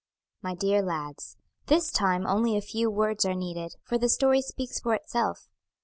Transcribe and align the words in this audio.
MY 0.41 0.55
DEAR 0.55 0.81
LADS, 0.81 1.37
This 1.67 1.91
time 1.91 2.25
only 2.25 2.57
a 2.57 2.61
few 2.61 2.89
words 2.89 3.23
are 3.23 3.35
needed, 3.35 3.75
for 3.83 3.99
the 3.99 4.09
story 4.09 4.41
speaks 4.41 4.79
for 4.79 4.95
itself. 4.95 5.47